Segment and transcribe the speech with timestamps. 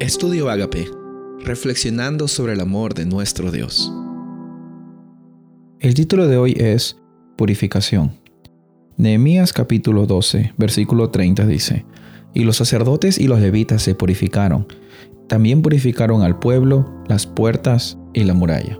[0.00, 0.90] Estudio Agape,
[1.44, 3.92] reflexionando sobre el amor de nuestro Dios.
[5.78, 6.96] El título de hoy es
[7.36, 8.18] Purificación.
[8.96, 11.84] Nehemías capítulo 12, versículo 30 dice,
[12.32, 14.66] Y los sacerdotes y los levitas se purificaron,
[15.28, 18.78] también purificaron al pueblo, las puertas y la muralla.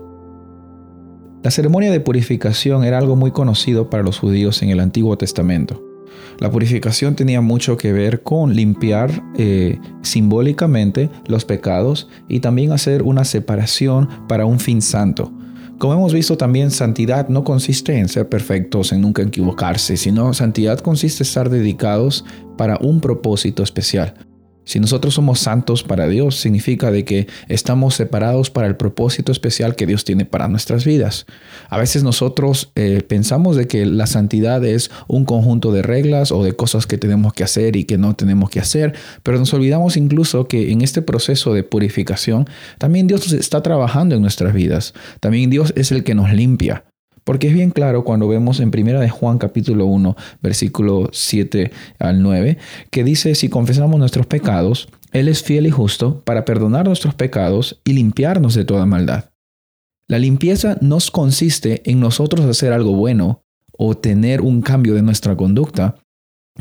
[1.43, 5.90] La ceremonia de purificación era algo muy conocido para los judíos en el Antiguo Testamento.
[6.39, 13.03] La purificación tenía mucho que ver con limpiar eh, simbólicamente los pecados y también hacer
[13.03, 15.31] una separación para un fin santo.
[15.77, 20.79] Como hemos visto también, santidad no consiste en ser perfectos, en nunca equivocarse, sino santidad
[20.79, 22.23] consiste en estar dedicados
[22.55, 24.13] para un propósito especial.
[24.63, 29.75] Si nosotros somos santos para Dios, significa de que estamos separados para el propósito especial
[29.75, 31.25] que Dios tiene para nuestras vidas.
[31.69, 36.43] A veces nosotros eh, pensamos de que la santidad es un conjunto de reglas o
[36.43, 38.93] de cosas que tenemos que hacer y que no tenemos que hacer,
[39.23, 44.21] pero nos olvidamos incluso que en este proceso de purificación también Dios está trabajando en
[44.21, 44.93] nuestras vidas.
[45.19, 46.83] También Dios es el que nos limpia.
[47.31, 52.21] Porque es bien claro cuando vemos en Primera de Juan capítulo 1, versículo 7 al
[52.21, 52.57] 9,
[52.89, 57.79] que dice, si confesamos nuestros pecados, Él es fiel y justo para perdonar nuestros pecados
[57.85, 59.29] y limpiarnos de toda maldad.
[60.09, 63.45] La limpieza no consiste en nosotros hacer algo bueno
[63.77, 65.95] o tener un cambio de nuestra conducta,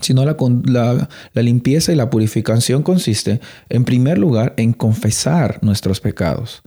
[0.00, 6.00] sino la, la, la, limpieza y la purificación consiste, en primer lugar, en confesar nuestros
[6.00, 6.62] pecados.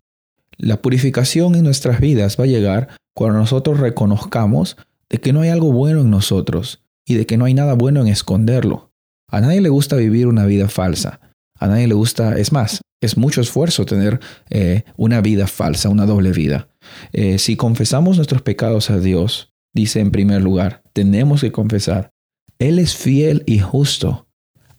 [0.57, 4.77] La purificación en nuestras vidas va a llegar cuando nosotros reconozcamos
[5.09, 8.01] de que no hay algo bueno en nosotros y de que no hay nada bueno
[8.01, 8.91] en esconderlo.
[9.29, 11.19] A nadie le gusta vivir una vida falsa.
[11.59, 16.05] A nadie le gusta, es más, es mucho esfuerzo tener eh, una vida falsa, una
[16.05, 16.69] doble vida.
[17.11, 22.11] Eh, si confesamos nuestros pecados a Dios, dice en primer lugar, tenemos que confesar,
[22.59, 24.27] Él es fiel y justo.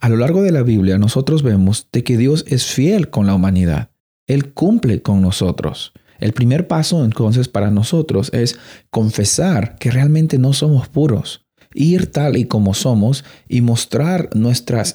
[0.01, 3.35] A lo largo de la Biblia nosotros vemos de que Dios es fiel con la
[3.35, 3.91] humanidad.
[4.27, 5.93] Él cumple con nosotros.
[6.19, 8.59] El primer paso entonces para nosotros es
[8.91, 14.95] confesar que realmente no somos puros, ir tal y como somos y mostrar nuestras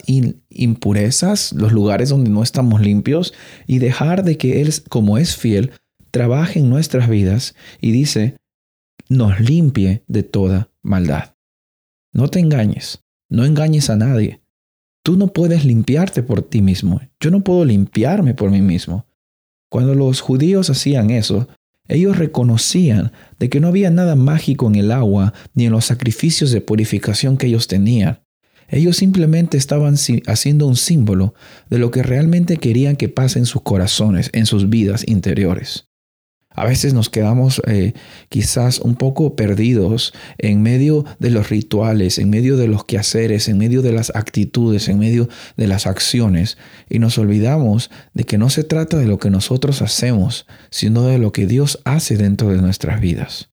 [0.49, 3.33] impurezas, los lugares donde no estamos limpios
[3.67, 5.71] y dejar de que Él, como es fiel,
[6.11, 8.37] trabaje en nuestras vidas y dice,
[9.09, 11.35] nos limpie de toda maldad.
[12.13, 14.41] No te engañes, no engañes a nadie.
[15.03, 17.01] Tú no puedes limpiarte por ti mismo.
[17.19, 19.08] Yo no puedo limpiarme por mí mismo.
[19.69, 21.47] Cuando los judíos hacían eso,
[21.87, 26.51] ellos reconocían de que no había nada mágico en el agua ni en los sacrificios
[26.51, 28.21] de purificación que ellos tenían.
[28.67, 29.95] Ellos simplemente estaban
[30.27, 31.33] haciendo un símbolo
[31.69, 35.88] de lo que realmente querían que pase en sus corazones, en sus vidas interiores.
[36.59, 37.93] A veces nos quedamos eh,
[38.27, 43.57] quizás un poco perdidos en medio de los rituales, en medio de los quehaceres, en
[43.57, 46.57] medio de las actitudes, en medio de las acciones,
[46.89, 51.17] y nos olvidamos de que no se trata de lo que nosotros hacemos, sino de
[51.17, 53.51] lo que Dios hace dentro de nuestras vidas.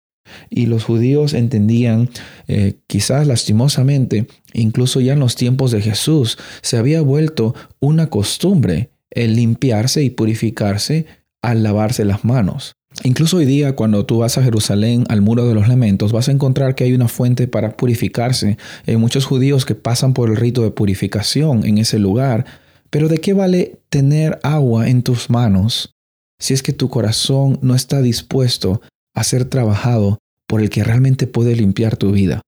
[0.50, 2.10] Y los judíos entendían,
[2.50, 8.92] eh, quizás lastimosamente, incluso ya en los tiempos de Jesús, se había vuelto una costumbre
[9.10, 11.06] el limpiarse y purificarse
[11.42, 12.76] al lavarse las manos.
[13.04, 16.34] Incluso hoy día, cuando tú vas a Jerusalén, al muro de los lamentos, vas a
[16.34, 18.58] encontrar que hay una fuente para purificarse.
[18.86, 22.46] Hay muchos judíos que pasan por el rito de purificación en ese lugar.
[22.90, 25.96] Pero ¿de qué vale tener agua en tus manos
[26.40, 28.82] si es que tu corazón no está dispuesto
[29.14, 30.18] a ser trabajado
[30.48, 32.42] por el que realmente puede limpiar tu vida?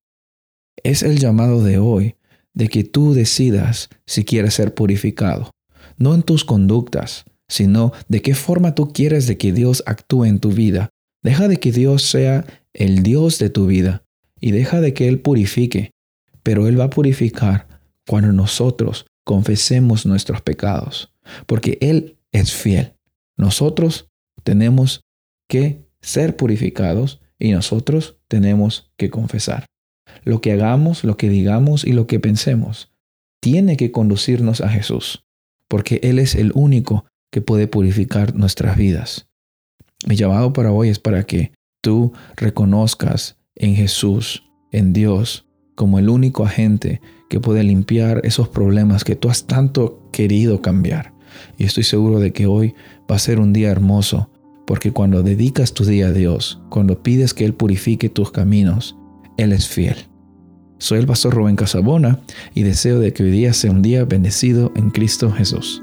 [0.83, 2.15] Es el llamado de hoy
[2.53, 5.51] de que tú decidas si quieres ser purificado,
[5.97, 10.39] no en tus conductas, sino de qué forma tú quieres de que Dios actúe en
[10.39, 10.89] tu vida.
[11.21, 14.05] Deja de que Dios sea el Dios de tu vida
[14.39, 15.91] y deja de que Él purifique,
[16.43, 17.67] pero Él va a purificar
[18.07, 21.13] cuando nosotros confesemos nuestros pecados,
[21.45, 22.93] porque Él es fiel.
[23.35, 24.07] Nosotros
[24.45, 25.01] tenemos
[25.49, 29.65] que ser purificados y nosotros tenemos que confesar.
[30.23, 32.93] Lo que hagamos, lo que digamos y lo que pensemos
[33.41, 35.25] tiene que conducirnos a Jesús,
[35.67, 39.27] porque Él es el único que puede purificar nuestras vidas.
[40.07, 41.51] Mi llamado para hoy es para que
[41.81, 49.03] tú reconozcas en Jesús, en Dios, como el único agente que puede limpiar esos problemas
[49.03, 51.13] que tú has tanto querido cambiar.
[51.57, 52.75] Y estoy seguro de que hoy
[53.09, 54.29] va a ser un día hermoso,
[54.67, 58.97] porque cuando dedicas tu día a Dios, cuando pides que Él purifique tus caminos,
[59.37, 59.95] Él es fiel.
[60.77, 62.19] Soy el pastor Rubén Casabona
[62.53, 65.81] y deseo de que hoy día sea un día bendecido en Cristo Jesús.